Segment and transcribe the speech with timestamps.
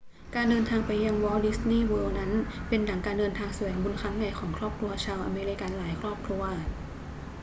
[0.35, 2.31] การเดินทางไปยังวอลต์ดิสนีย์เวิลด์นั้น
[2.67, 6.43] เป็นดั่งการเดินทางแสวงบุญครั้งใหญ่ของครอบครัวชาวอเมริกันหลายครอบครัว